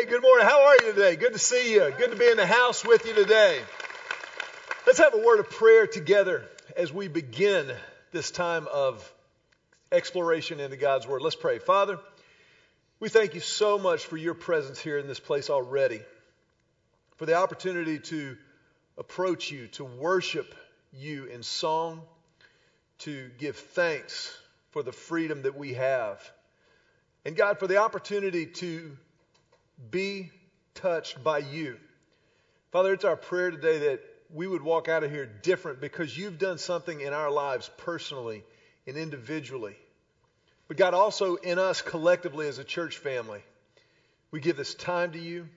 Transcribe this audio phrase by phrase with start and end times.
[0.00, 0.46] Hey, good morning.
[0.46, 1.14] How are you today?
[1.14, 1.92] Good to see you.
[1.98, 3.60] Good to be in the house with you today.
[4.86, 6.42] Let's have a word of prayer together
[6.74, 7.70] as we begin
[8.10, 9.12] this time of
[9.92, 11.20] exploration into God's Word.
[11.20, 11.58] Let's pray.
[11.58, 11.98] Father,
[12.98, 16.00] we thank you so much for your presence here in this place already,
[17.16, 18.38] for the opportunity to
[18.96, 20.54] approach you, to worship
[20.94, 22.00] you in song,
[23.00, 24.34] to give thanks
[24.70, 26.26] for the freedom that we have.
[27.26, 28.96] And God, for the opportunity to
[29.90, 30.30] be
[30.74, 31.76] touched by you.
[32.72, 34.00] Father, it's our prayer today that
[34.32, 38.44] we would walk out of here different because you've done something in our lives personally
[38.86, 39.76] and individually.
[40.68, 43.42] But God, also in us collectively as a church family,
[44.30, 45.48] we give this time to you.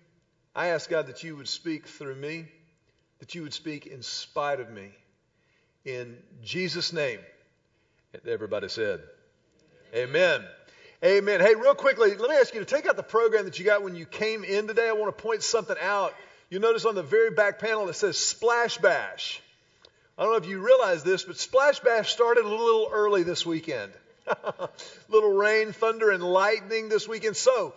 [0.55, 2.47] I ask God that you would speak through me,
[3.19, 4.89] that you would speak in spite of me.
[5.85, 7.19] In Jesus' name,
[8.27, 9.01] everybody said,
[9.93, 10.41] Amen.
[10.41, 10.47] Amen.
[11.03, 13.83] Hey, real quickly, let me ask you to take out the program that you got
[13.83, 14.87] when you came in today.
[14.87, 16.15] I want to point something out.
[16.49, 19.41] You'll notice on the very back panel it says Splash Bash.
[20.17, 23.45] I don't know if you realize this, but Splash Bash started a little early this
[23.45, 23.91] weekend.
[25.09, 27.35] little rain, thunder, and lightning this weekend.
[27.35, 27.73] So,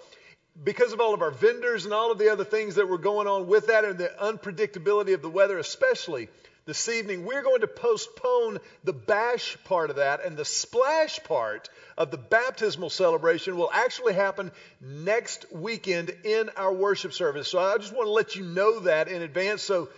[0.63, 3.27] because of all of our vendors and all of the other things that were going
[3.27, 6.29] on with that and the unpredictability of the weather, especially,
[6.67, 11.71] this evening, we're going to postpone the bash part of that, and the splash part
[11.97, 14.51] of the baptismal celebration will actually happen
[14.81, 17.47] next weekend in our worship service.
[17.47, 19.63] So I just want to let you know that in advance.
[19.63, 19.89] So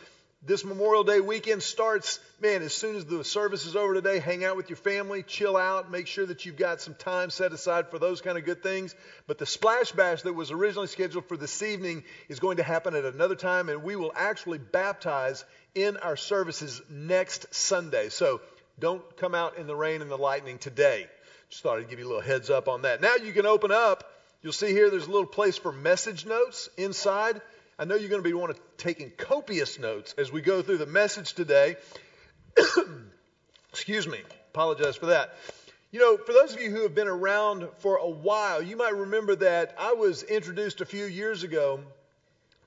[0.42, 4.44] this Memorial Day weekend starts, man, as soon as the service is over today, hang
[4.44, 7.90] out with your family, chill out, make sure that you've got some time set aside
[7.90, 8.94] for those kind of good things.
[9.26, 12.94] But the splash bash that was originally scheduled for this evening is going to happen
[12.94, 18.08] at another time, and we will actually baptize in our services next Sunday.
[18.08, 18.40] So
[18.78, 21.08] don't come out in the rain and the lightning today.
[21.50, 23.00] Just thought I'd give you a little heads up on that.
[23.00, 24.04] Now you can open up.
[24.40, 27.40] You'll see here there's a little place for message notes inside.
[27.80, 30.86] I know you're going to be wanting taking copious notes as we go through the
[30.86, 31.76] message today.
[33.70, 34.18] Excuse me.
[34.52, 35.36] Apologize for that.
[35.92, 38.96] You know, for those of you who have been around for a while, you might
[38.96, 41.78] remember that I was introduced a few years ago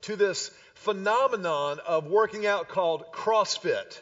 [0.04, 4.02] to this phenomenon of working out called CrossFit.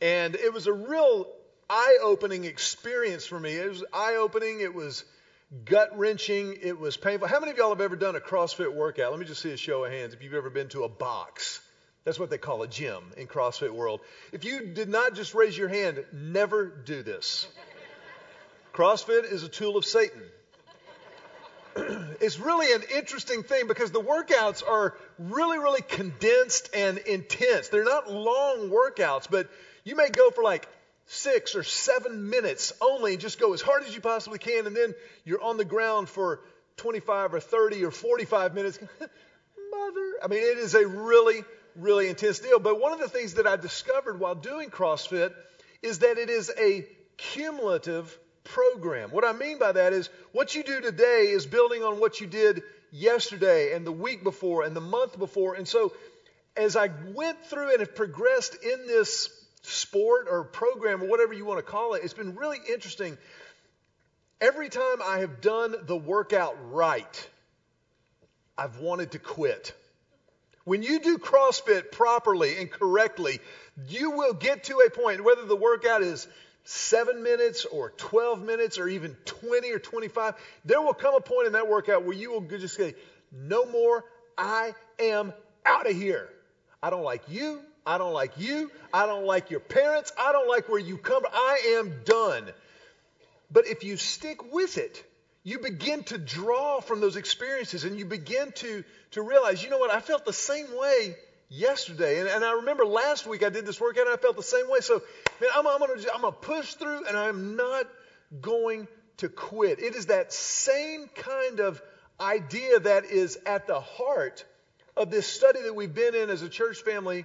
[0.00, 1.28] And it was a real
[1.70, 3.52] eye opening experience for me.
[3.52, 4.60] It was eye opening.
[4.60, 5.04] It was
[5.64, 6.56] gut wrenching.
[6.60, 7.28] It was painful.
[7.28, 9.10] How many of y'all have ever done a CrossFit workout?
[9.10, 11.60] Let me just see a show of hands if you've ever been to a box.
[12.04, 14.00] That's what they call a gym in CrossFit world.
[14.32, 17.46] If you did not just raise your hand, never do this.
[18.72, 20.22] CrossFit is a tool of Satan.
[22.20, 27.68] it's really an interesting thing because the workouts are really, really condensed and intense.
[27.68, 29.50] They're not long workouts, but
[29.84, 30.68] you may go for like
[31.08, 34.94] six or seven minutes only, just go as hard as you possibly can, and then
[35.24, 36.40] you're on the ground for
[36.76, 38.78] 25 or 30 or 45 minutes.
[39.00, 42.58] Mother, I mean, it is a really, really intense deal.
[42.58, 45.32] But one of the things that I discovered while doing CrossFit
[45.82, 46.86] is that it is a
[47.16, 49.10] cumulative program.
[49.10, 52.26] What I mean by that is what you do today is building on what you
[52.26, 55.54] did yesterday and the week before and the month before.
[55.54, 55.92] And so
[56.56, 59.28] as I went through and have progressed in this
[59.68, 63.16] sport or program or whatever you want to call it, it's been really interesting.
[64.40, 67.28] Every time I have done the workout right,
[68.56, 69.74] I've wanted to quit.
[70.64, 73.40] When you do CrossFit properly and correctly,
[73.88, 76.28] you will get to a point, whether the workout is
[76.64, 80.34] seven minutes or 12 minutes or even 20 or 25,
[80.66, 82.94] there will come a point in that workout where you will just say,
[83.32, 84.04] No more,
[84.36, 85.32] I am
[85.64, 86.28] out of here.
[86.82, 87.60] I don't like you.
[87.88, 88.70] I don't like you.
[88.92, 90.12] I don't like your parents.
[90.18, 91.32] I don't like where you come from.
[91.32, 92.44] I am done.
[93.50, 95.02] But if you stick with it,
[95.42, 99.78] you begin to draw from those experiences and you begin to, to realize, you know
[99.78, 101.16] what, I felt the same way
[101.48, 102.20] yesterday.
[102.20, 104.68] And, and I remember last week I did this workout and I felt the same
[104.68, 104.80] way.
[104.80, 105.00] So,
[105.40, 107.86] man, I'm, I'm going to push through and I'm not
[108.42, 109.78] going to quit.
[109.78, 111.80] It is that same kind of
[112.20, 114.44] idea that is at the heart
[114.94, 117.24] of this study that we've been in as a church family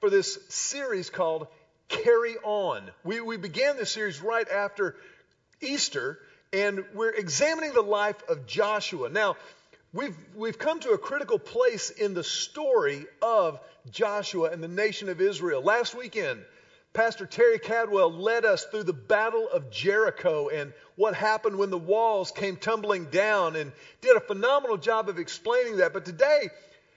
[0.00, 1.46] for this series called
[1.88, 2.82] Carry On.
[3.04, 4.96] We, we began this series right after
[5.60, 6.18] Easter,
[6.54, 9.10] and we're examining the life of Joshua.
[9.10, 9.36] Now,
[9.92, 13.60] we've, we've come to a critical place in the story of
[13.90, 15.60] Joshua and the nation of Israel.
[15.60, 16.40] Last weekend,
[16.94, 21.78] Pastor Terry Cadwell led us through the Battle of Jericho and what happened when the
[21.78, 23.70] walls came tumbling down and
[24.00, 25.92] did a phenomenal job of explaining that.
[25.92, 26.48] But today,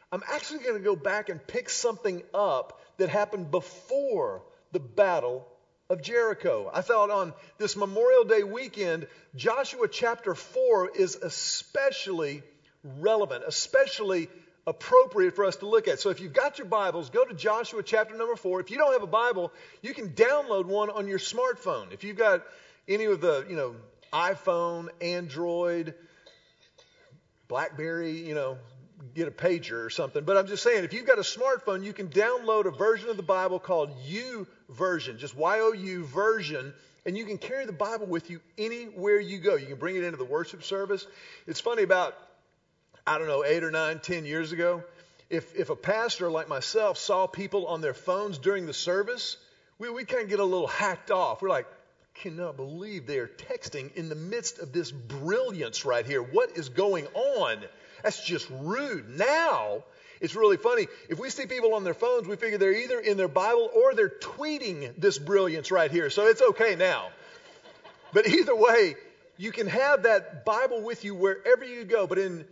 [0.09, 4.41] I'm actually going to go back and pick something up that happened before
[4.71, 5.47] the battle
[5.89, 6.69] of Jericho.
[6.73, 12.43] I thought on this Memorial Day weekend, Joshua chapter 4 is especially
[12.99, 14.29] relevant, especially
[14.65, 15.99] appropriate for us to look at.
[15.99, 18.61] So if you've got your Bibles, go to Joshua chapter number 4.
[18.61, 19.51] If you don't have a Bible,
[19.81, 21.91] you can download one on your smartphone.
[21.91, 22.43] If you've got
[22.87, 23.75] any of the, you know,
[24.11, 25.95] iPhone, Android,
[27.47, 28.57] BlackBerry, you know,
[29.13, 30.23] get a pager or something.
[30.23, 33.17] But I'm just saying, if you've got a smartphone, you can download a version of
[33.17, 36.73] the Bible called U version, just Y O U version,
[37.05, 39.55] and you can carry the Bible with you anywhere you go.
[39.55, 41.05] You can bring it into the worship service.
[41.47, 42.15] It's funny about,
[43.05, 44.83] I don't know, eight or nine, ten years ago,
[45.29, 49.37] if, if a pastor like myself saw people on their phones during the service,
[49.79, 51.41] we, we kind of get a little hacked off.
[51.41, 51.67] We're like,
[52.13, 56.21] cannot believe they are texting in the midst of this brilliance right here.
[56.21, 57.57] What is going on?
[58.03, 59.17] That's just rude.
[59.17, 59.83] Now,
[60.21, 60.87] it's really funny.
[61.09, 63.95] If we see people on their phones, we figure they're either in their Bible or
[63.95, 66.09] they're tweeting this brilliance right here.
[66.09, 67.09] So it's okay now.
[68.13, 68.95] But either way,
[69.37, 72.05] you can have that Bible with you wherever you go.
[72.05, 72.45] But in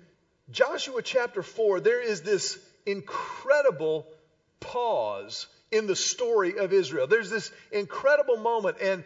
[0.50, 4.08] Joshua chapter 4, there is this incredible
[4.60, 7.08] pause in the story of Israel.
[7.08, 8.78] There's this incredible moment.
[8.82, 9.04] And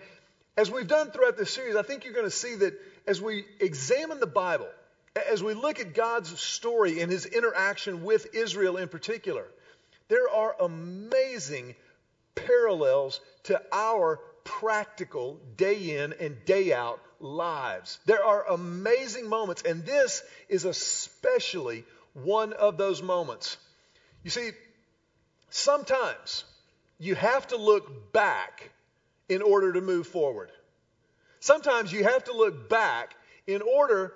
[0.58, 2.74] as we've done throughout this series, I think you're going to see that
[3.06, 4.68] as we examine the Bible,
[5.16, 9.46] as we look at God's story and his interaction with Israel in particular,
[10.08, 11.76] there are amazing
[12.36, 18.00] parallels to our practical day in and day out lives.
[18.06, 23.58] There are amazing moments, and this is especially one of those moments.
[24.24, 24.52] You see,
[25.50, 26.44] sometimes
[27.00, 28.70] you have to look back
[29.28, 30.52] in order to move forward.
[31.40, 33.16] Sometimes you have to look back
[33.48, 34.14] in order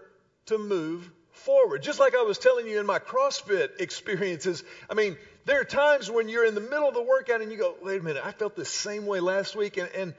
[0.49, 1.81] to move forward.
[1.81, 6.11] Just like I was telling you in my CrossFit experiences, I mean, there are times
[6.11, 8.31] when you're in the middle of the workout and you go, wait a minute, I
[8.31, 10.13] felt the same way last week and, and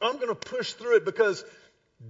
[0.00, 1.44] I'm going to push through it because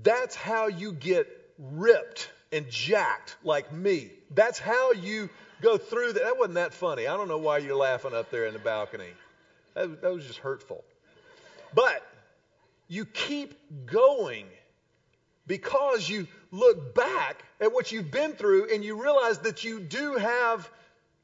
[0.02, 1.28] that's how you get
[1.58, 4.10] ripped and jacked like me.
[4.34, 5.30] That's how you
[5.62, 6.24] go through that.
[6.24, 7.06] That wasn't that funny.
[7.06, 9.12] I don't know why you're laughing up there in the balcony.
[9.74, 10.84] That, that was just hurtful.
[11.74, 12.06] But
[12.88, 13.54] you keep
[13.86, 14.46] going
[15.48, 20.14] because you look back at what you've been through and you realize that you do
[20.14, 20.70] have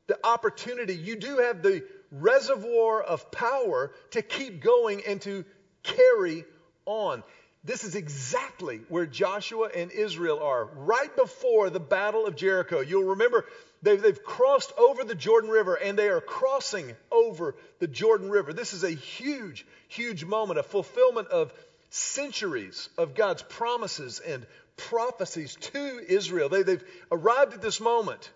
[0.07, 5.45] the opportunity, you do have the reservoir of power to keep going and to
[5.83, 6.45] carry
[6.87, 7.23] on.
[7.63, 12.81] This is exactly where Joshua and Israel are, right before the Battle of Jericho.
[12.81, 13.47] You'll remember
[13.83, 18.53] they've, they've crossed over the Jordan River and they are crossing over the Jordan River.
[18.53, 21.55] This is a huge, huge moment, a fulfillment of
[21.95, 24.45] centuries of God's promises and
[24.77, 26.49] prophecies to Israel.
[26.49, 28.33] They, they've arrived at this moment.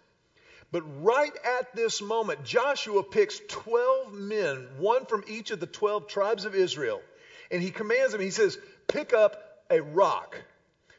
[0.70, 6.06] But right at this moment, Joshua picks 12 men, one from each of the 12
[6.06, 7.00] tribes of Israel,
[7.50, 10.36] and he commands them, he says, pick up a rock,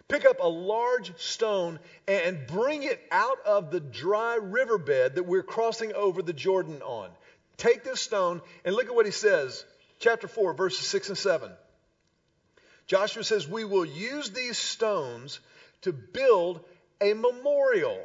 [0.10, 5.44] pick up a large stone, and bring it out of the dry riverbed that we're
[5.44, 7.10] crossing over the Jordan on.
[7.56, 9.64] Take this stone, and look at what he says,
[10.00, 11.52] chapter 4, verses 6 and 7.
[12.89, 15.39] Joshua says, We will use these stones
[15.83, 16.59] to build
[17.00, 18.00] a memorial.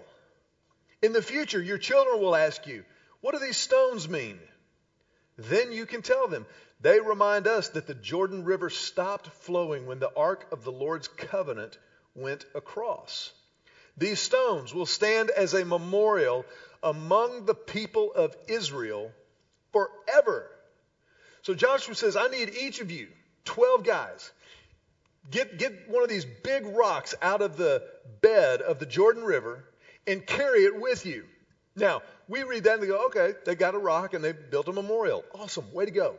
[1.02, 2.84] In the future, your children will ask you,
[3.22, 4.38] What do these stones mean?
[5.38, 6.44] Then you can tell them,
[6.82, 11.08] They remind us that the Jordan River stopped flowing when the ark of the Lord's
[11.08, 11.78] covenant
[12.14, 13.32] went across.
[13.96, 16.44] These stones will stand as a memorial
[16.82, 19.12] among the people of Israel
[19.72, 20.50] forever.
[21.40, 23.08] So Joshua says, I need each of you,
[23.46, 24.30] 12 guys,
[25.30, 27.82] Get, get one of these big rocks out of the
[28.20, 29.64] bed of the Jordan River
[30.06, 31.24] and carry it with you.
[31.76, 34.68] Now, we read that and we go, okay, they got a rock and they built
[34.68, 35.24] a memorial.
[35.34, 36.16] Awesome, way to go.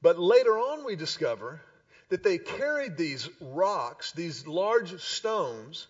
[0.00, 1.60] But later on, we discover
[2.08, 5.86] that they carried these rocks, these large stones,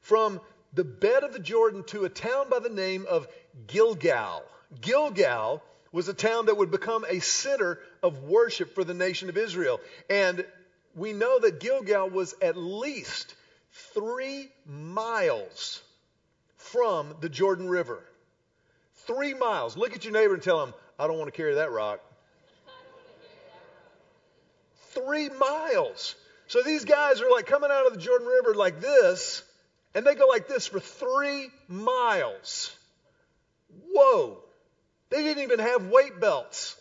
[0.00, 0.40] from
[0.72, 3.28] the bed of the Jordan to a town by the name of
[3.66, 4.42] Gilgal.
[4.80, 5.62] Gilgal
[5.92, 9.80] was a town that would become a center of worship for the nation of Israel.
[10.08, 10.44] And
[10.94, 13.34] we know that Gilgal was at least
[13.94, 15.82] three miles
[16.56, 18.02] from the Jordan River.
[19.06, 19.76] Three miles.
[19.76, 22.00] Look at your neighbor and tell him, I don't want to carry that rock.
[24.90, 26.14] Three miles.
[26.46, 29.42] So these guys are like coming out of the Jordan River like this,
[29.94, 32.76] and they go like this for three miles.
[33.92, 34.38] Whoa.
[35.08, 36.76] They didn't even have weight belts.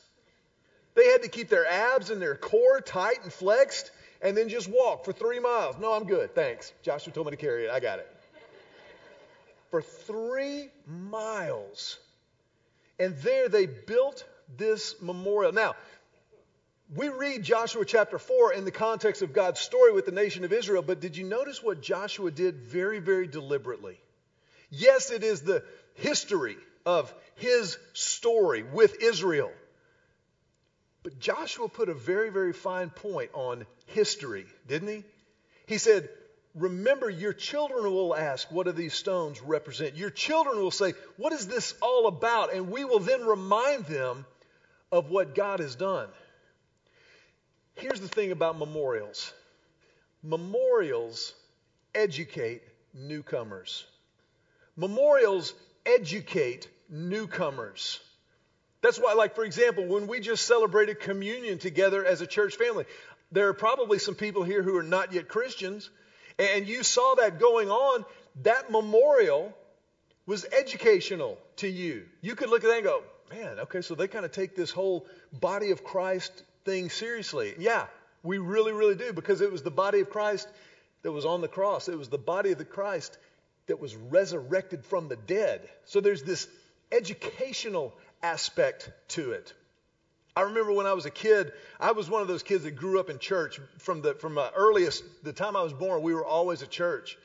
[0.93, 3.91] They had to keep their abs and their core tight and flexed
[4.21, 5.75] and then just walk for three miles.
[5.79, 6.35] No, I'm good.
[6.35, 6.71] Thanks.
[6.83, 7.71] Joshua told me to carry it.
[7.71, 8.09] I got it.
[9.69, 11.97] For three miles.
[12.99, 14.23] And there they built
[14.57, 15.53] this memorial.
[15.53, 15.75] Now,
[16.93, 20.51] we read Joshua chapter 4 in the context of God's story with the nation of
[20.51, 23.97] Israel, but did you notice what Joshua did very, very deliberately?
[24.69, 25.63] Yes, it is the,
[25.95, 29.51] history of his story with Israel.
[31.03, 35.03] But Joshua put a very, very fine point on history, didn't he?
[35.65, 36.09] He said,
[36.53, 39.95] Remember, your children will ask, What do these stones represent?
[39.95, 42.53] Your children will say, What is this all about?
[42.53, 44.25] And we will then remind them
[44.91, 46.09] of what God has done.
[47.75, 49.33] Here's the thing about memorials
[50.23, 51.33] memorials
[51.95, 52.61] educate
[52.93, 53.85] newcomers.
[54.75, 55.53] Memorials
[55.85, 57.99] educate newcomers.
[58.81, 62.85] That's why, like, for example, when we just celebrated communion together as a church family,
[63.31, 65.89] there are probably some people here who are not yet Christians,
[66.39, 68.05] and you saw that going on.
[68.43, 69.53] That memorial
[70.25, 72.05] was educational to you.
[72.21, 74.71] You could look at that and go, man, okay, so they kind of take this
[74.71, 77.53] whole body of Christ thing seriously.
[77.59, 77.85] Yeah,
[78.23, 80.47] we really, really do, because it was the body of Christ
[81.03, 81.87] that was on the cross.
[81.87, 83.17] It was the body of the Christ
[83.67, 85.69] that was resurrected from the dead.
[85.85, 86.47] So there's this
[86.91, 89.53] educational aspect to it.
[90.35, 92.99] I remember when I was a kid, I was one of those kids that grew
[92.99, 96.01] up in church from the from my earliest the time I was born.
[96.01, 97.17] We were always at church,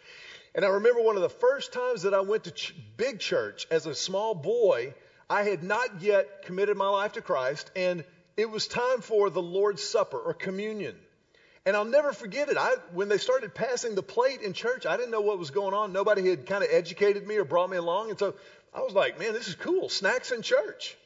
[0.55, 3.67] and I remember one of the first times that I went to ch- big church
[3.71, 4.95] as a small boy.
[5.29, 8.05] I had not yet committed my life to Christ, and
[8.37, 10.97] it was time for the Lord's Supper or communion.
[11.65, 12.57] And I'll never forget it.
[12.57, 15.75] I, when they started passing the plate in church, I didn't know what was going
[15.75, 15.93] on.
[15.93, 18.11] Nobody had kind of educated me or brought me along.
[18.11, 18.35] And so
[18.77, 19.89] I was like, man, this is cool.
[19.89, 20.97] Snacks in church.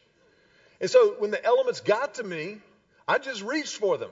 [0.80, 2.58] And so when the elements got to me,
[3.06, 4.10] I just reached for them.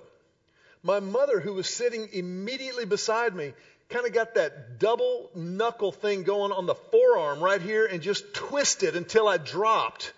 [0.85, 3.53] My mother, who was sitting immediately beside me,
[3.89, 8.33] kind of got that double knuckle thing going on the forearm right here and just
[8.33, 10.13] twisted until I dropped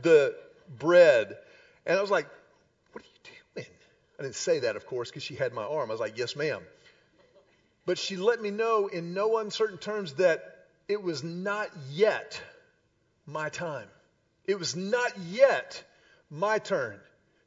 [0.00, 0.34] the
[0.78, 1.36] bread.
[1.84, 2.26] And I was like,
[2.92, 3.66] what are you doing?
[4.18, 5.90] I didn't say that, of course, because she had my arm.
[5.90, 6.62] I was like, yes, ma'am.
[7.84, 12.40] But she let me know in no uncertain terms that it was not yet
[13.28, 13.86] my time.
[14.46, 15.84] It was not yet
[16.30, 16.98] my turn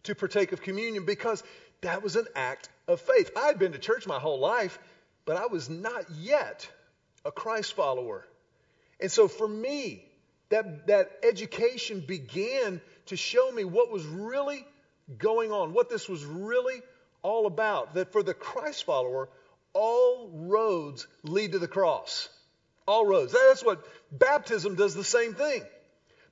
[0.03, 1.43] to partake of communion because
[1.81, 3.31] that was an act of faith.
[3.35, 4.77] I had been to church my whole life,
[5.25, 6.69] but I was not yet
[7.25, 8.25] a Christ follower.
[8.99, 10.05] And so for me,
[10.49, 14.65] that, that education began to show me what was really
[15.17, 16.81] going on, what this was really
[17.23, 17.95] all about.
[17.95, 19.29] That for the Christ follower,
[19.73, 22.29] all roads lead to the cross.
[22.87, 23.33] All roads.
[23.33, 25.63] That's what baptism does the same thing.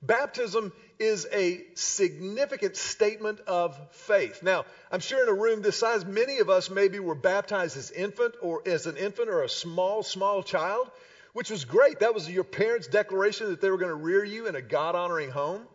[0.01, 4.41] Baptism is a significant statement of faith.
[4.44, 7.91] Now, I'm sure in a room this size, many of us maybe were baptized as
[7.91, 10.89] infant or as an infant or a small, small child,
[11.34, 12.00] which was great.
[12.00, 14.96] That was your parents' declaration that they were going to rear you in a God
[14.96, 15.68] honoring home.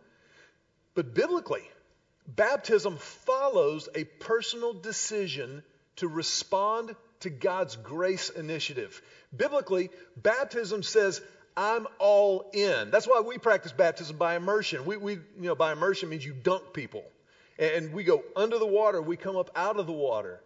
[0.95, 1.69] But biblically,
[2.27, 5.63] Baptism follows a personal decision
[5.97, 9.01] to respond to God's grace initiative.
[9.35, 11.21] Biblically, baptism says,
[11.57, 12.91] I'm all in.
[12.91, 14.85] That's why we practice baptism by immersion.
[14.85, 17.03] We, we you know, by immersion means you dunk people.
[17.57, 20.41] And we go under the water, we come up out of the water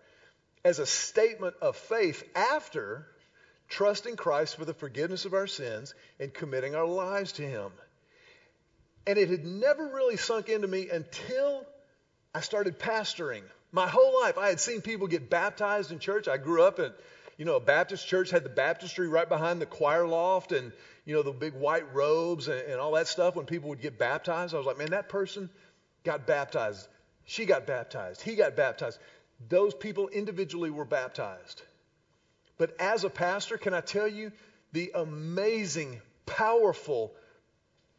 [0.63, 3.07] as a statement of faith after
[3.69, 7.71] trusting Christ for the forgiveness of our sins and committing our lives to Him.
[9.07, 11.65] And it had never really sunk into me until
[12.33, 13.43] I started pastoring.
[13.71, 16.27] My whole life, I had seen people get baptized in church.
[16.27, 16.95] I grew up at,
[17.37, 20.71] you know, a Baptist church, had the baptistry right behind the choir loft and,
[21.05, 23.99] you know, the big white robes and, and all that stuff when people would get
[23.99, 24.53] baptized.
[24.53, 25.49] I was like, man, that person
[26.03, 26.87] got baptized.
[27.25, 28.21] She got baptized.
[28.21, 28.99] He got baptized.
[29.47, 31.61] Those people individually were baptized.
[32.57, 34.31] But as a pastor, can I tell you
[34.73, 37.13] the amazing, powerful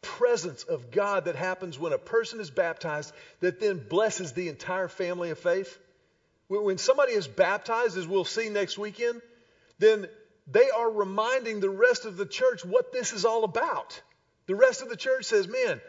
[0.03, 4.89] presence of God that happens when a person is baptized that then blesses the entire
[4.89, 5.79] family of faith?
[6.49, 9.23] When somebody is baptized, as we'll see next weekend,
[9.79, 10.09] then
[10.47, 14.01] they are reminding the rest of the church what this is all about.
[14.47, 15.81] The rest of the church says, Man,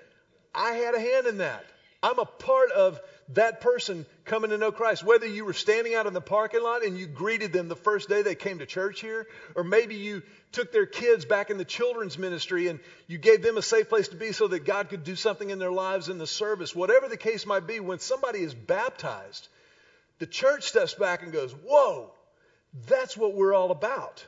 [0.53, 1.65] I had a hand in that.
[2.03, 2.99] I'm a part of
[3.33, 5.03] that person coming to know Christ.
[5.03, 8.09] Whether you were standing out in the parking lot and you greeted them the first
[8.09, 10.21] day they came to church here, or maybe you
[10.51, 14.09] took their kids back in the children's ministry and you gave them a safe place
[14.09, 16.75] to be so that God could do something in their lives in the service.
[16.75, 19.47] Whatever the case might be, when somebody is baptized,
[20.19, 22.11] the church steps back and goes, Whoa,
[22.87, 24.25] that's what we're all about.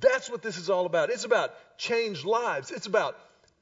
[0.00, 1.10] That's what this is all about.
[1.10, 2.70] It's about changed lives.
[2.70, 3.16] It's about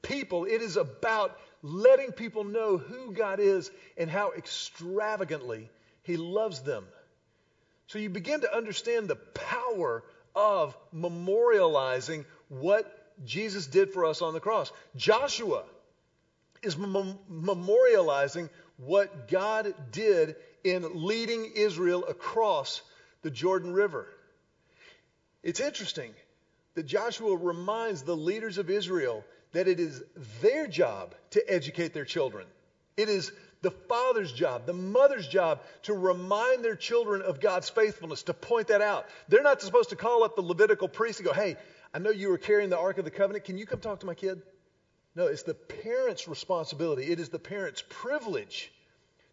[0.07, 0.45] people.
[0.45, 5.69] It is about letting people know who God is and how extravagantly
[6.03, 6.85] He loves them.
[7.87, 10.03] So you begin to understand the power
[10.35, 12.91] of memorializing what
[13.25, 14.71] Jesus did for us on the cross.
[14.95, 15.63] Joshua
[16.61, 22.81] is mem- memorializing what God did in leading Israel across
[23.21, 24.07] the Jordan River.
[25.43, 26.13] It's interesting
[26.73, 29.23] that Joshua reminds the leaders of Israel
[29.55, 30.03] that it is
[30.41, 32.45] their job to educate their children.
[32.97, 33.31] It is
[33.61, 38.67] the father's job, the mother's job to remind their children of God's faithfulness, to point
[38.67, 39.05] that out.
[39.27, 41.57] They're not supposed to call up the Levitical priest and go, hey,
[41.93, 43.45] I know you were carrying the Ark of the Covenant.
[43.45, 44.41] Can you come talk to my kid?
[45.15, 47.03] No, it's the parent's responsibility.
[47.03, 48.71] It is the parent's privilege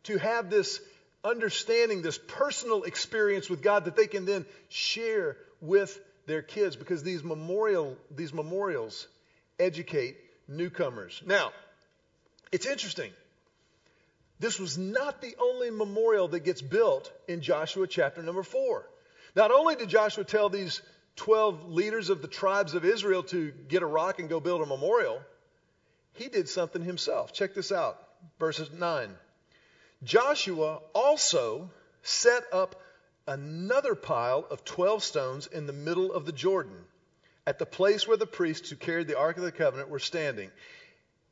[0.04, 0.80] to have this
[1.24, 7.02] understanding, this personal experience with God that they can then share with their kids because
[7.02, 9.06] these memorial these memorials
[9.62, 10.16] educate
[10.48, 11.22] newcomers.
[11.24, 11.52] Now,
[12.50, 13.12] it's interesting.
[14.38, 18.84] This was not the only memorial that gets built in Joshua chapter number 4.
[19.36, 20.82] Not only did Joshua tell these
[21.16, 24.66] 12 leaders of the tribes of Israel to get a rock and go build a
[24.66, 25.20] memorial,
[26.14, 27.32] he did something himself.
[27.32, 27.98] Check this out.
[28.38, 29.10] Verses 9.
[30.02, 31.70] Joshua also
[32.02, 32.82] set up
[33.26, 36.84] another pile of 12 stones in the middle of the Jordan
[37.46, 40.50] at the place where the priests who carried the Ark of the Covenant were standing.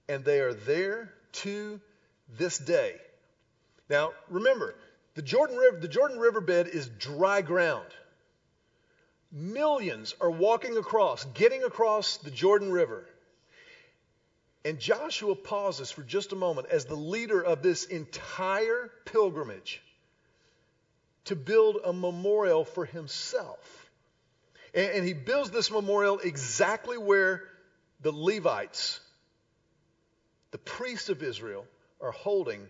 [0.09, 1.81] And they are there to
[2.39, 2.97] this day.
[3.89, 4.75] Now, remember,
[5.15, 7.89] the Jordan River, the Jordan Riverbed is dry ground.
[9.33, 13.05] Millions are walking across, getting across the Jordan River.
[14.65, 19.81] And Joshua pauses for just a moment as the leader of this entire pilgrimage
[21.27, 23.80] to build a memorial for himself.
[24.75, 27.43] And, and, he builds this memorial exactly where
[28.01, 29.01] the Levites,
[30.51, 31.67] the priests of Israel,
[32.01, 32.69] are holding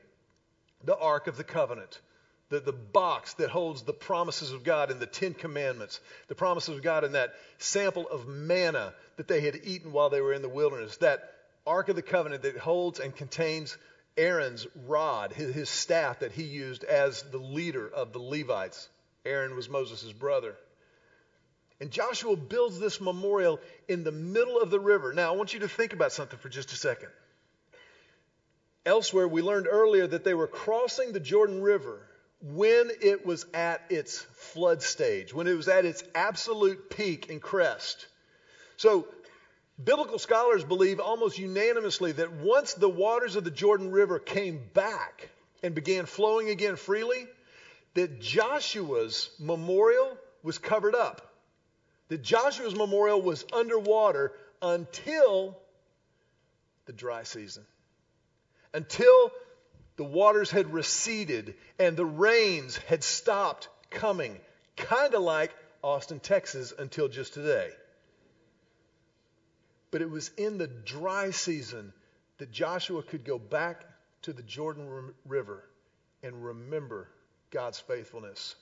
[0.84, 2.00] the Ark of the Covenant.
[2.48, 6.76] The, the box that holds the promises of God and the Ten Commandments, the promises
[6.76, 10.42] of God and that sample of manna that they had eaten while they were in
[10.42, 11.32] the wilderness, that
[11.64, 13.76] Ark of the Covenant that holds and contains
[14.16, 18.88] Aaron's rod, his, his staff that he used as the leader of the Levites.
[19.24, 20.56] Aaron was Moses' brother.
[21.80, 23.58] And Joshua builds this memorial
[23.88, 25.12] in the middle of the river.
[25.12, 27.08] Now, I want you to think about something for just a second.
[28.84, 32.06] Elsewhere, we learned earlier that they were crossing the Jordan River
[32.42, 37.40] when it was at its flood stage, when it was at its absolute peak and
[37.40, 38.06] crest.
[38.76, 39.06] So
[39.82, 45.30] Biblical scholars believe almost unanimously that once the waters of the Jordan River came back
[45.62, 47.26] and began flowing again freely,
[47.94, 51.29] that Joshua's memorial was covered up.
[52.10, 55.56] That Joshua's memorial was underwater until
[56.86, 57.64] the dry season.
[58.74, 59.30] Until
[59.96, 64.36] the waters had receded and the rains had stopped coming.
[64.76, 67.70] Kind of like Austin, Texas, until just today.
[69.92, 71.92] But it was in the dry season
[72.38, 73.84] that Joshua could go back
[74.22, 75.64] to the Jordan River
[76.24, 77.08] and remember
[77.52, 78.56] God's faithfulness.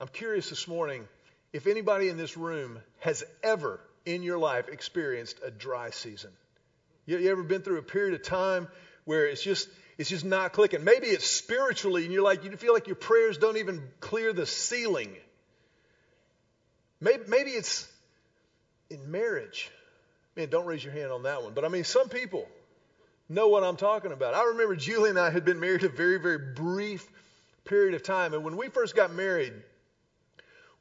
[0.00, 1.08] I'm curious this morning
[1.52, 6.30] if anybody in this room has ever in your life experienced a dry season.
[7.06, 8.68] You, you ever been through a period of time
[9.04, 10.84] where it's just it's just not clicking?
[10.84, 14.46] Maybe it's spiritually and you're like you feel like your prayers don't even clear the
[14.46, 15.14] ceiling.
[17.00, 17.90] Maybe, maybe it's
[18.90, 19.70] in marriage.
[20.36, 21.52] Man, don't raise your hand on that one.
[21.54, 22.48] But I mean, some people
[23.28, 24.34] know what I'm talking about.
[24.34, 27.06] I remember Julie and I had been married a very, very brief
[27.64, 28.34] period of time.
[28.34, 29.52] And when we first got married,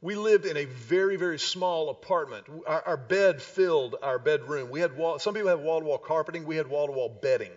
[0.02, 2.46] we lived in a very, very small apartment.
[2.68, 4.70] Our, our bed filled our bedroom.
[4.70, 6.46] We had wall, some people have wall to wall carpeting.
[6.46, 7.52] We had wall to wall bedding.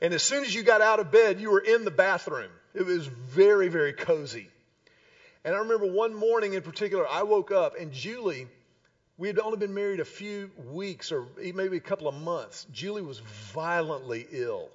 [0.00, 2.50] And as soon as you got out of bed, you were in the bathroom.
[2.74, 4.48] It was very, very cozy.
[5.44, 8.46] And I remember one morning in particular, I woke up and Julie
[9.18, 12.66] we had only been married a few weeks or maybe a couple of months.
[12.72, 13.18] Julie was
[13.52, 14.68] violently ill.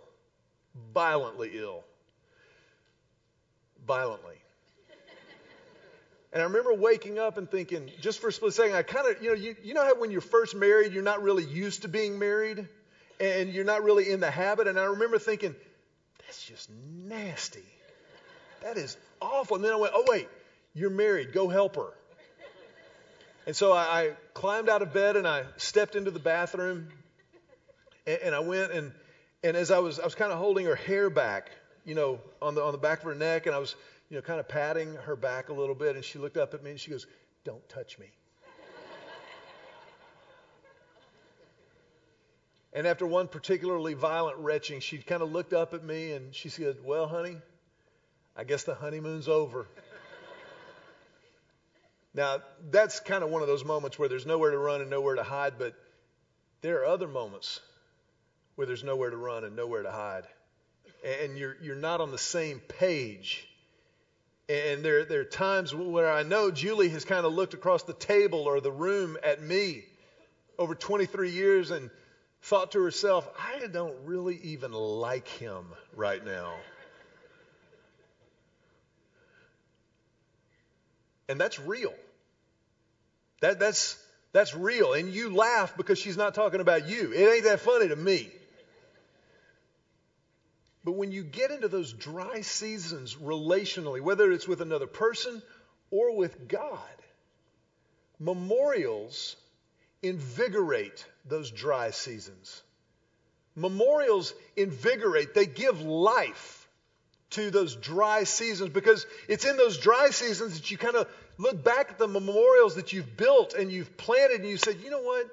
[0.94, 1.86] Violently ill.
[3.88, 4.36] Violently.
[6.34, 9.22] And I remember waking up and thinking, just for a split second, I kind of,
[9.22, 11.88] you know, you, you know how when you're first married, you're not really used to
[11.88, 12.68] being married
[13.20, 14.68] and you're not really in the habit.
[14.68, 15.56] And I remember thinking,
[16.26, 16.72] that's just
[17.06, 17.64] nasty.
[18.64, 19.58] That is awful.
[19.58, 20.28] And then I went, oh, wait,
[20.74, 21.34] you're married.
[21.34, 21.94] Go help her.
[23.46, 26.88] And so I, I climbed out of bed and I stepped into the bathroom
[28.08, 28.92] and, and I went and,
[29.44, 31.52] and as I was, I was kind of holding her hair back,
[31.86, 33.76] you know, on the, on the back of her neck and I was,
[34.14, 36.64] you know, kind of patting her back a little bit and she looked up at
[36.64, 37.08] me and she goes,
[37.44, 38.06] don't touch me.
[42.76, 46.50] And after one particularly violent retching, she kind of looked up at me and she
[46.50, 47.38] said, Well, honey,
[48.36, 49.68] I guess the honeymoon's over.
[52.16, 55.16] Now, that's kind of one of those moments where there's nowhere to run and nowhere
[55.16, 55.76] to hide, but
[56.62, 57.60] there are other moments
[58.56, 60.26] where there's nowhere to run and nowhere to hide.
[61.22, 63.48] And you're, you're not on the same page.
[64.50, 67.94] And there, there are times where I know Julie has kind of looked across the
[67.94, 69.86] table or the room at me
[70.60, 71.90] over 23 years and
[72.42, 76.56] thought to herself, I don't really even like him right now.
[81.30, 81.94] And that's real.
[83.40, 83.98] That, that's,
[84.34, 84.94] that's real.
[84.94, 87.14] And you laugh because she's not talking about you.
[87.14, 88.30] It ain't that funny to me.
[90.84, 95.42] But when you get into those dry seasons relationally, whether it's with another person
[95.92, 96.80] or with God,
[98.20, 99.36] memorials
[100.02, 102.62] invigorate those dry seasons.
[103.56, 106.68] Memorials invigorate, they give life
[107.32, 111.64] to those dry seasons because it's in those dry seasons that you kind of look
[111.64, 115.02] back at the memorials that you've built and you've planted and you say, you know
[115.02, 115.28] what?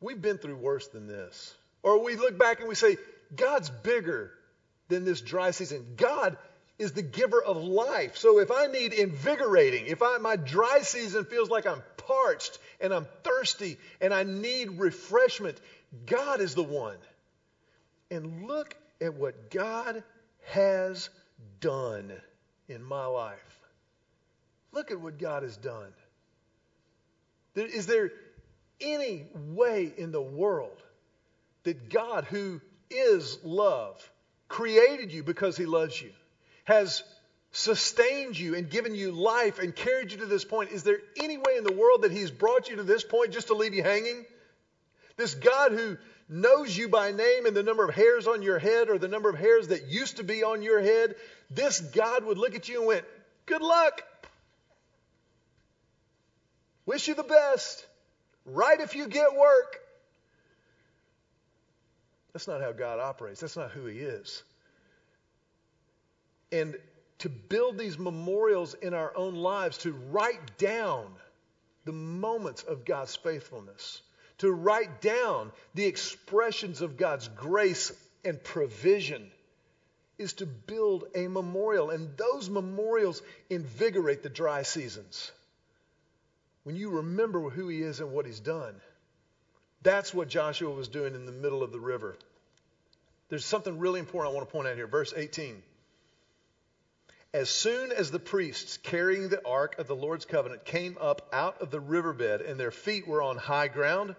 [0.00, 1.54] We've been through worse than this.
[1.82, 2.96] Or we look back and we say,
[3.34, 4.32] God's bigger
[4.90, 5.94] than this dry season.
[5.96, 6.36] God
[6.78, 8.16] is the giver of life.
[8.16, 12.92] So if I need invigorating, if I, my dry season feels like I'm parched and
[12.92, 15.58] I'm thirsty and I need refreshment,
[16.06, 16.96] God is the one.
[18.10, 20.02] And look at what God
[20.46, 21.10] has
[21.60, 22.12] done
[22.68, 23.60] in my life.
[24.72, 25.92] Look at what God has done.
[27.54, 28.10] Is there
[28.80, 30.82] any way in the world
[31.64, 34.10] that God, who is love,
[34.50, 36.10] created you because he loves you,
[36.64, 37.02] has
[37.52, 41.38] sustained you and given you life and carried you to this point, is there any
[41.38, 43.82] way in the world that he's brought you to this point just to leave you
[43.82, 44.26] hanging?
[45.16, 45.96] This God who
[46.28, 49.30] knows you by name and the number of hairs on your head or the number
[49.30, 51.14] of hairs that used to be on your head,
[51.50, 53.04] this God would look at you and went,
[53.46, 54.02] Good luck.
[56.86, 57.84] Wish you the best.
[58.44, 59.80] Write if you get work.
[62.32, 63.40] That's not how God operates.
[63.40, 64.42] That's not who He is.
[66.52, 66.76] And
[67.18, 71.06] to build these memorials in our own lives, to write down
[71.84, 74.02] the moments of God's faithfulness,
[74.38, 77.92] to write down the expressions of God's grace
[78.24, 79.30] and provision,
[80.18, 81.90] is to build a memorial.
[81.90, 85.30] And those memorials invigorate the dry seasons.
[86.64, 88.80] When you remember who He is and what He's done.
[89.82, 92.16] That's what Joshua was doing in the middle of the river.
[93.28, 94.86] There's something really important I want to point out here.
[94.86, 95.62] Verse 18.
[97.32, 101.62] As soon as the priests carrying the ark of the Lord's covenant came up out
[101.62, 104.16] of the riverbed and their feet were on high ground,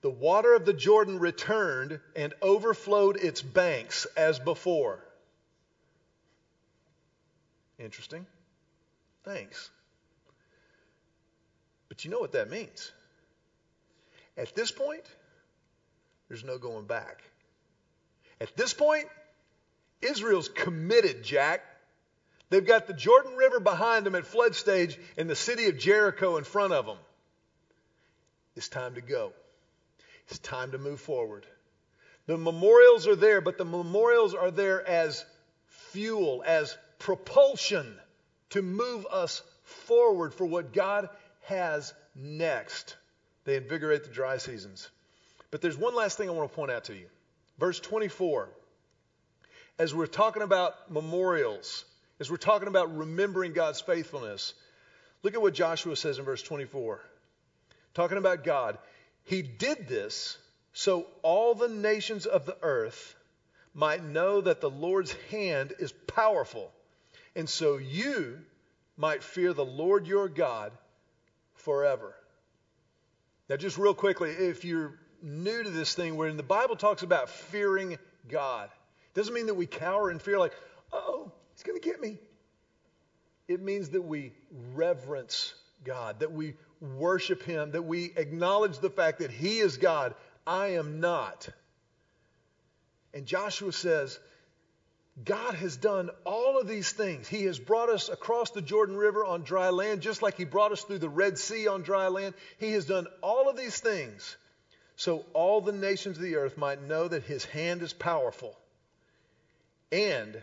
[0.00, 4.98] the water of the Jordan returned and overflowed its banks as before.
[7.78, 8.26] Interesting.
[9.22, 9.70] Thanks.
[11.88, 12.90] But you know what that means.
[14.38, 15.04] At this point,
[16.28, 17.22] there's no going back.
[18.40, 19.06] At this point,
[20.00, 21.64] Israel's committed, Jack.
[22.48, 26.36] They've got the Jordan River behind them at flood stage and the city of Jericho
[26.36, 26.96] in front of them.
[28.56, 29.32] It's time to go.
[30.28, 31.44] It's time to move forward.
[32.26, 35.24] The memorials are there, but the memorials are there as
[35.66, 37.98] fuel, as propulsion
[38.50, 41.08] to move us forward for what God
[41.42, 42.96] has next.
[43.48, 44.90] They invigorate the dry seasons.
[45.50, 47.06] But there's one last thing I want to point out to you.
[47.58, 48.50] Verse 24.
[49.78, 51.86] As we're talking about memorials,
[52.20, 54.52] as we're talking about remembering God's faithfulness,
[55.22, 57.00] look at what Joshua says in verse 24.
[57.94, 58.76] Talking about God,
[59.24, 60.36] He did this
[60.74, 63.16] so all the nations of the earth
[63.72, 66.70] might know that the Lord's hand is powerful,
[67.34, 68.40] and so you
[68.98, 70.70] might fear the Lord your God
[71.54, 72.14] forever.
[73.48, 77.30] Now, just real quickly, if you're new to this thing, where the Bible talks about
[77.30, 80.52] fearing God, it doesn't mean that we cower in fear like,
[80.92, 82.18] oh, He's going to get me.
[83.48, 84.32] It means that we
[84.74, 90.14] reverence God, that we worship Him, that we acknowledge the fact that He is God.
[90.46, 91.48] I am not.
[93.14, 94.18] And Joshua says,
[95.24, 97.26] God has done all of these things.
[97.26, 100.72] He has brought us across the Jordan River on dry land, just like He brought
[100.72, 102.34] us through the Red Sea on dry land.
[102.58, 104.36] He has done all of these things
[104.98, 108.58] so all the nations of the earth might know that His hand is powerful
[109.92, 110.36] and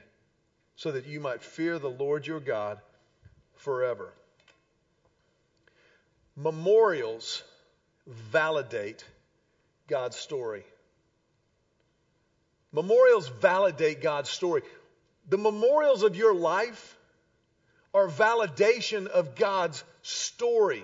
[0.77, 2.79] so that you might fear the Lord your God
[3.57, 4.13] forever.
[6.37, 7.43] Memorials
[8.07, 9.03] validate
[9.89, 10.63] God's story.
[12.75, 14.61] Memorials validate God's story.
[15.29, 16.97] The memorials of your life
[17.93, 20.83] are validation of God's story.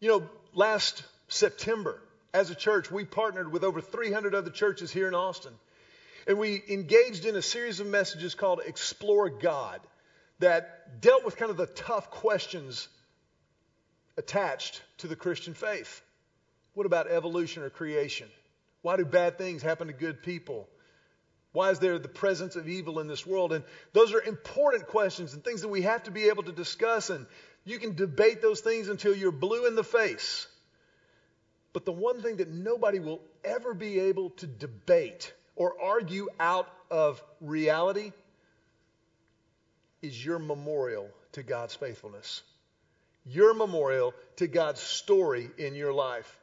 [0.00, 1.98] You know, last September,
[2.34, 5.54] as a church, we partnered with over 300 other churches here in Austin.
[6.26, 9.80] And we engaged in a series of messages called Explore God
[10.40, 12.88] that dealt with kind of the tough questions
[14.18, 16.02] attached to the Christian faith.
[16.74, 18.28] What about evolution or creation?
[18.82, 20.68] Why do bad things happen to good people?
[21.52, 23.52] Why is there the presence of evil in this world?
[23.52, 27.10] And those are important questions and things that we have to be able to discuss.
[27.10, 27.26] And
[27.64, 30.46] you can debate those things until you're blue in the face.
[31.72, 36.68] But the one thing that nobody will ever be able to debate or argue out
[36.90, 38.12] of reality
[40.02, 42.42] is your memorial to God's faithfulness.
[43.26, 46.38] Your memorial to God's story in your life.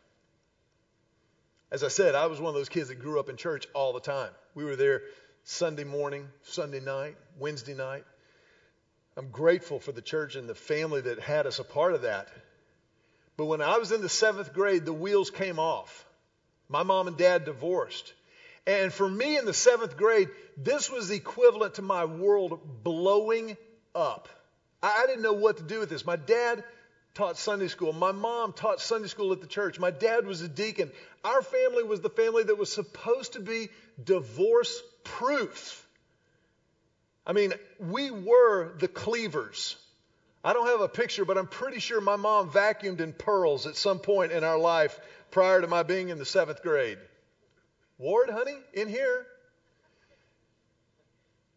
[1.72, 3.94] As I said, I was one of those kids that grew up in church all
[3.94, 4.32] the time.
[4.58, 5.04] We were there
[5.44, 8.06] Sunday morning, Sunday night, Wednesday night.
[9.16, 12.28] I'm grateful for the church and the family that had us a part of that.
[13.38, 16.08] But when I was in the seventh grade, the wheels came off.
[16.70, 18.12] My mom and dad divorced.
[18.66, 23.58] And for me in the seventh grade, this was equivalent to my world blowing
[23.94, 24.28] up.
[24.82, 26.04] I didn't know what to do with this.
[26.04, 26.64] My dad
[27.18, 27.94] taught Sunday school.
[27.94, 29.80] My mom taught Sunday school at the church.
[29.80, 30.92] My dad was a deacon.
[31.24, 33.70] Our family was the family that was supposed to be
[34.02, 35.84] divorce proof.
[37.26, 39.78] I mean, we were the cleavers.
[40.44, 43.76] I don't have a picture, but I'm pretty sure my mom vacuumed in pearls at
[43.76, 45.00] some point in our life
[45.32, 47.00] prior to my being in the seventh grade.
[47.98, 49.26] Ward, honey, in here.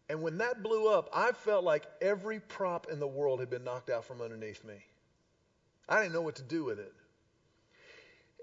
[0.09, 3.63] And when that blew up, I felt like every prop in the world had been
[3.63, 4.83] knocked out from underneath me.
[5.91, 6.93] I didn't know what to do with it.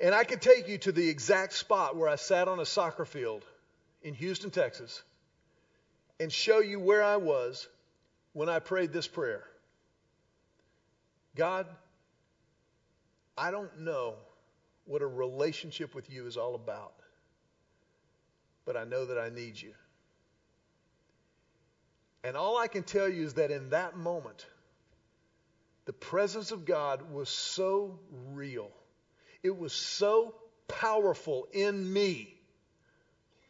[0.03, 3.07] And I could take you to the exact spot where I sat on a soccer
[3.07, 3.43] field
[4.03, 5.03] in Houston, Texas,
[6.21, 7.67] and show you where I was
[8.35, 9.45] when I prayed this prayer
[11.35, 11.67] God,
[13.37, 14.15] I don't know
[14.85, 16.93] what a relationship with you is all about,
[18.67, 19.73] but I know that I need you.
[22.25, 24.45] And all I can tell you is that in that moment,
[25.89, 27.99] the presence of God was so
[28.35, 28.71] real.
[29.43, 30.35] It was so
[30.69, 32.35] powerful in me.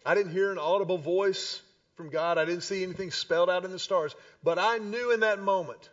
[0.06, 1.60] I didn't hear an audible voice
[1.96, 2.38] from God.
[2.38, 4.14] I didn't see anything spelled out in the stars.
[4.44, 5.90] But I knew in that moment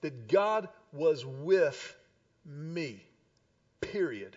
[0.00, 1.94] that God was with
[2.46, 3.04] me.
[3.82, 4.34] Period.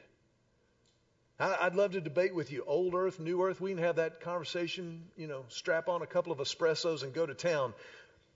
[1.40, 2.66] I'd love to debate with you.
[2.68, 6.34] Old Earth, New Earth, we can have that conversation, you know, strap on a couple
[6.34, 7.74] of espressos and go to town.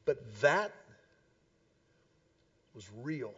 [0.06, 0.72] But that
[2.76, 3.34] was real.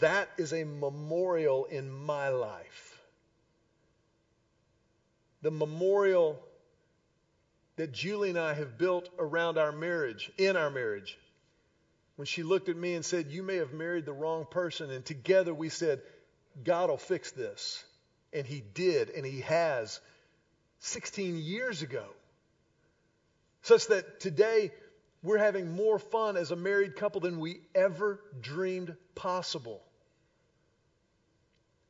[0.00, 3.00] That is a memorial in my life.
[5.42, 6.40] The memorial
[7.76, 11.16] that Julie and I have built around our marriage, in our marriage.
[12.16, 14.90] When she looked at me and said, You may have married the wrong person.
[14.90, 16.00] And together we said,
[16.64, 17.84] God will fix this.
[18.32, 20.00] And He did, and He has
[20.80, 22.04] 16 years ago.
[23.62, 24.72] Such that today
[25.22, 29.82] we're having more fun as a married couple than we ever dreamed possible.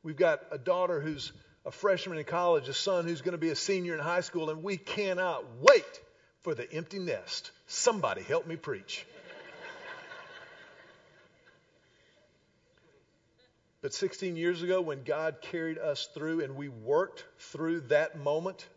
[0.01, 1.31] We've got a daughter who's
[1.65, 4.49] a freshman in college, a son who's going to be a senior in high school,
[4.49, 6.01] and we cannot wait
[6.41, 7.51] for the empty nest.
[7.67, 9.05] Somebody help me preach.
[13.81, 18.67] But 16 years ago, when God carried us through and we worked through that moment,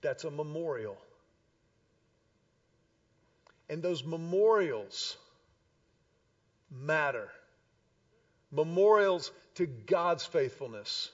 [0.00, 0.96] that's a memorial.
[3.70, 5.16] And those memorials
[6.70, 7.28] matter.
[8.50, 11.08] Memorials to God's faithfulness.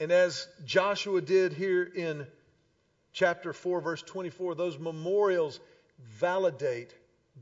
[0.00, 2.26] And as Joshua did here in
[3.12, 5.60] chapter 4, verse 24, those memorials
[6.18, 6.92] validate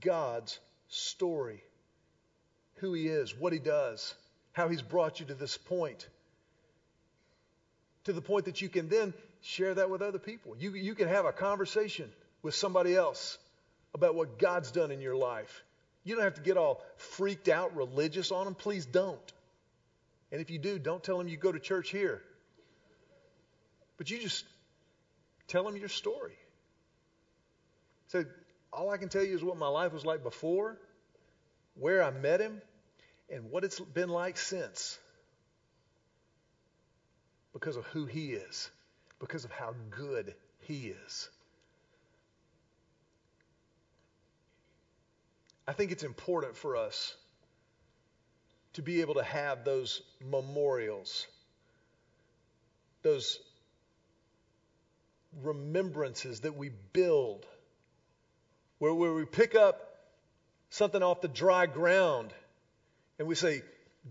[0.01, 1.62] God's story
[2.77, 4.14] who He is, what He does,
[4.53, 6.07] how He's brought you to this point.
[8.05, 10.55] To the point that you can then share that with other people.
[10.59, 12.11] You, you can have a conversation
[12.47, 13.39] with somebody else
[13.93, 15.65] about what God's done in your life.
[16.05, 18.55] You don't have to get all freaked out religious on them.
[18.55, 19.33] Please don't.
[20.31, 22.23] And if you do, don't tell them you go to church here.
[23.97, 24.45] But you just
[25.49, 26.37] tell them your story.
[28.09, 28.29] Say, so
[28.73, 30.79] all I can tell you is what my life was like before,
[31.75, 32.63] where I met him,
[33.29, 34.97] and what it's been like since.
[37.53, 38.71] Because of who he is,
[39.19, 41.29] because of how good he is.
[45.67, 47.15] I think it's important for us
[48.75, 51.27] to be able to have those memorials,
[53.03, 53.41] those
[55.43, 57.47] remembrances that we build,
[58.79, 59.81] where, where we pick up
[60.71, 62.33] something off the dry ground
[63.19, 63.63] and we say,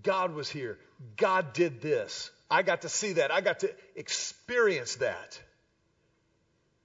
[0.03, 0.77] God was here.
[1.15, 2.31] God did this.
[2.49, 3.31] I got to see that.
[3.31, 5.39] I got to experience that.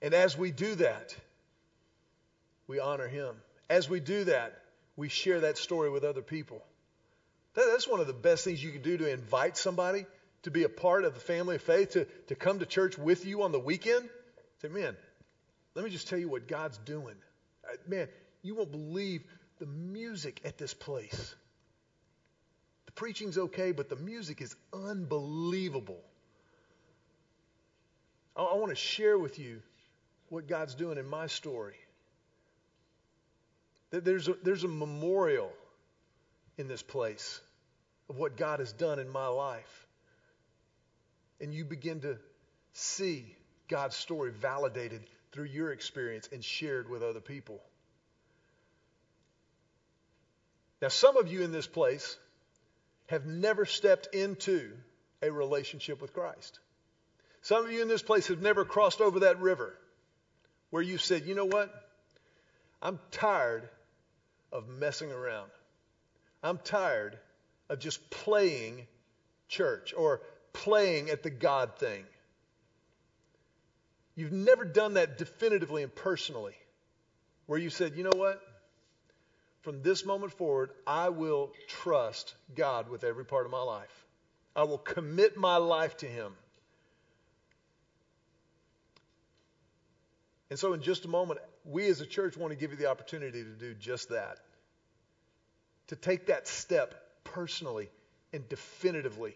[0.02, 1.14] And as we do that,
[2.66, 3.34] we honor Him.
[3.70, 4.60] As we do that,
[4.96, 6.60] we share that story with other people.
[7.54, 10.06] That, that's one of the best things you can do to invite somebody
[10.42, 13.24] to be a part of the family of faith, to, to come to church with
[13.24, 14.08] you on the weekend.
[14.60, 14.96] Say, man,
[15.74, 17.14] let me just tell you what God's doing.
[17.64, 18.08] Uh, man,
[18.42, 19.22] you won't believe
[19.60, 21.34] the music at this place.
[22.86, 26.00] The preaching's okay, but the music is unbelievable.
[28.34, 29.62] I, I want to share with you
[30.28, 31.76] what God's doing in my story.
[33.90, 35.50] There's a, there's a memorial
[36.56, 37.40] in this place
[38.08, 39.86] of what God has done in my life.
[41.40, 42.18] And you begin to
[42.72, 43.24] see
[43.68, 47.60] God's story validated through your experience and shared with other people.
[50.82, 52.16] Now, some of you in this place
[53.06, 54.70] have never stepped into
[55.22, 56.58] a relationship with Christ.
[57.42, 59.74] Some of you in this place have never crossed over that river
[60.70, 61.72] where you said, you know what?
[62.80, 63.68] I'm tired
[64.52, 65.50] of messing around.
[66.42, 67.18] I'm tired
[67.68, 68.86] of just playing
[69.48, 72.04] church or playing at the God thing.
[74.16, 76.54] You've never done that definitively and personally,
[77.46, 78.40] where you said, you know what?
[79.62, 84.06] From this moment forward, I will trust God with every part of my life.
[84.56, 86.32] I will commit my life to Him.
[90.48, 92.86] And so, in just a moment, we as a church want to give you the
[92.86, 94.38] opportunity to do just that.
[95.88, 96.94] To take that step
[97.24, 97.90] personally
[98.32, 99.34] and definitively.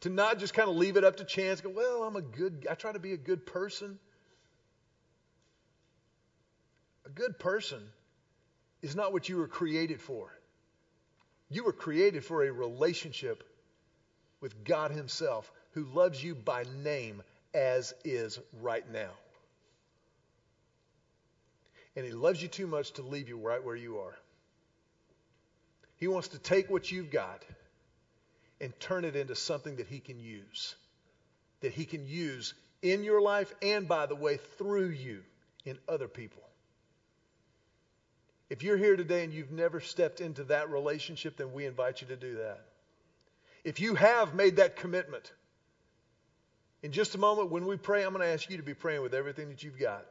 [0.00, 2.66] To not just kind of leave it up to chance, go, well, I'm a good,
[2.70, 3.98] I try to be a good person.
[7.04, 7.82] A good person
[8.82, 10.32] is not what you were created for.
[11.50, 13.44] You were created for a relationship
[14.40, 19.10] with God Himself, who loves you by name as is right now.
[21.96, 24.16] And He loves you too much to leave you right where you are.
[25.96, 27.44] He wants to take what you've got
[28.60, 30.74] and turn it into something that He can use.
[31.60, 35.22] That He can use in your life and, by the way, through you
[35.64, 36.42] in other people.
[38.48, 42.08] If you're here today and you've never stepped into that relationship, then we invite you
[42.08, 42.60] to do that.
[43.62, 45.30] If you have made that commitment,
[46.82, 49.02] in just a moment when we pray, I'm going to ask you to be praying
[49.02, 50.04] with everything that you've got.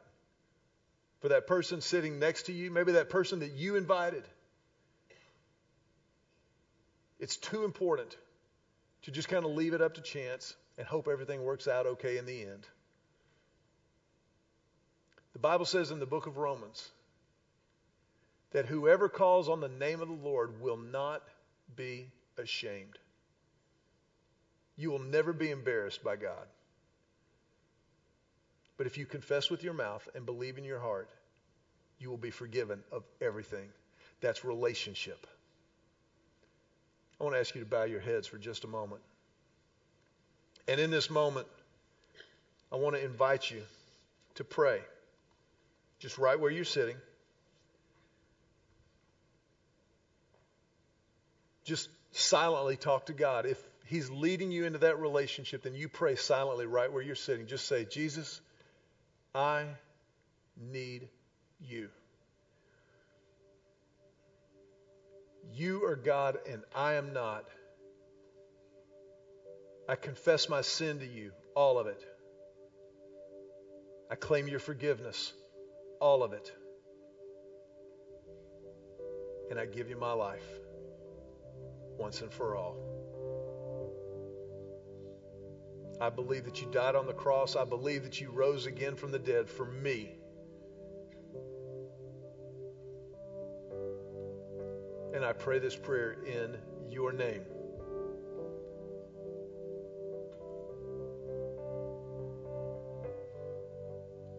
[1.20, 4.24] For that person sitting next to you, maybe that person that you invited.
[7.18, 8.16] It's too important
[9.02, 12.16] to just kind of leave it up to chance and hope everything works out okay
[12.16, 12.66] in the end.
[15.34, 16.88] The Bible says in the book of Romans
[18.52, 21.22] that whoever calls on the name of the Lord will not
[21.76, 22.98] be ashamed.
[24.76, 26.46] You will never be embarrassed by God.
[28.80, 31.10] But if you confess with your mouth and believe in your heart,
[31.98, 33.68] you will be forgiven of everything.
[34.22, 35.26] That's relationship.
[37.20, 39.02] I want to ask you to bow your heads for just a moment.
[40.66, 41.46] And in this moment,
[42.72, 43.60] I want to invite you
[44.36, 44.80] to pray,
[45.98, 46.96] just right where you're sitting.
[51.64, 53.44] just silently talk to God.
[53.44, 57.46] If He's leading you into that relationship, then you pray silently right where you're sitting.
[57.46, 58.40] Just say, Jesus,
[59.34, 59.64] I
[60.56, 61.08] need
[61.60, 61.88] you.
[65.52, 67.44] You are God and I am not.
[69.88, 72.04] I confess my sin to you, all of it.
[74.10, 75.32] I claim your forgiveness,
[76.00, 76.52] all of it.
[79.50, 80.46] And I give you my life
[81.98, 82.89] once and for all.
[86.00, 87.56] I believe that you died on the cross.
[87.56, 90.14] I believe that you rose again from the dead for me.
[95.14, 96.56] And I pray this prayer in
[96.88, 97.42] your name.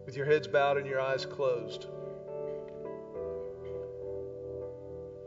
[0.04, 1.86] With your heads bowed and your eyes closed.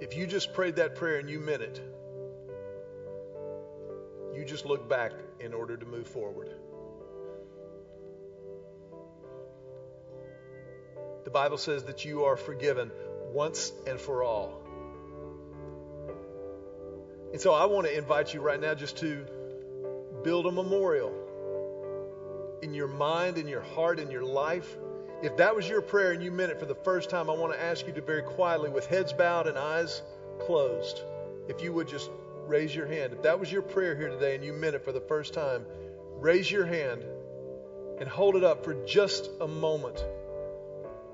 [0.01, 1.79] If you just prayed that prayer and you meant it,
[4.45, 6.49] you just look back in order to move forward.
[11.23, 12.91] The Bible says that you are forgiven
[13.33, 14.61] once and for all.
[17.31, 19.25] And so I want to invite you right now just to
[20.23, 21.11] build a memorial
[22.61, 24.77] in your mind, in your heart, in your life.
[25.23, 27.51] If that was your prayer and you meant it for the first time, I want
[27.53, 30.03] to ask you to very quietly, with heads bowed and eyes
[30.39, 31.01] closed,
[31.47, 32.11] if you would just
[32.47, 33.13] raise your hand.
[33.13, 35.65] If that was your prayer here today and you meant it for the first time,
[36.19, 37.03] raise your hand
[37.99, 40.03] and hold it up for just a moment.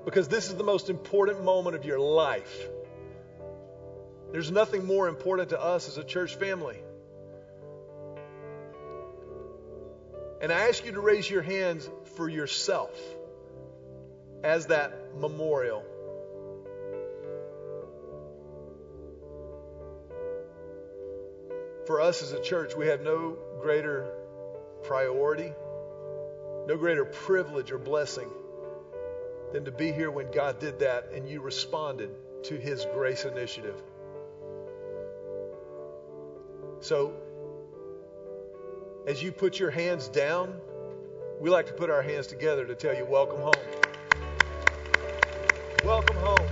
[0.04, 2.68] Because this is the most important moment of your life.
[4.32, 6.78] There's nothing more important to us as a church family.
[10.40, 12.90] And I ask you to raise your hands for yourself
[14.42, 15.84] as that memorial.
[21.86, 24.06] For us as a church, we have no greater
[24.84, 25.52] priority,
[26.66, 28.30] no greater privilege or blessing
[29.52, 32.10] than to be here when God did that and you responded
[32.44, 33.80] to His grace initiative.
[36.80, 37.14] So,
[39.06, 40.54] as you put your hands down,
[41.40, 43.52] we like to put our hands together to tell you, welcome home.
[45.84, 46.51] Welcome home.